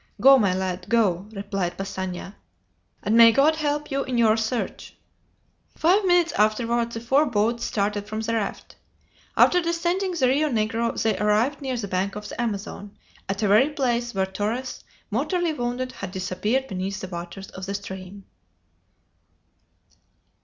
"Go, 0.19 0.39
my 0.39 0.51
lad, 0.51 0.87
go," 0.89 1.27
replied 1.31 1.77
Passanha, 1.77 2.33
"and 3.03 3.15
may 3.15 3.31
God 3.31 3.57
help 3.57 3.91
you 3.91 4.03
in 4.03 4.17
your 4.17 4.35
search." 4.35 4.95
Five 5.77 6.05
minutes 6.05 6.31
afterward 6.33 6.91
the 6.93 6.99
four 6.99 7.27
boats 7.27 7.65
started 7.65 8.07
from 8.07 8.21
the 8.21 8.33
raft. 8.33 8.77
After 9.37 9.61
descending 9.61 10.13
the 10.15 10.27
Rio 10.27 10.49
Negro 10.49 10.99
they 10.99 11.15
arrived 11.19 11.61
near 11.61 11.77
the 11.77 11.87
bank 11.87 12.15
of 12.15 12.27
the 12.29 12.41
Amazon, 12.41 12.97
at 13.29 13.37
the 13.37 13.47
very 13.47 13.69
place 13.69 14.15
where 14.15 14.25
Torres, 14.25 14.83
mortally 15.11 15.53
wounded, 15.53 15.91
had 15.91 16.11
disappeared 16.11 16.67
beneath 16.67 16.99
the 16.99 17.07
waters 17.07 17.49
of 17.49 17.67
the 17.67 17.75
stream. 17.75 18.25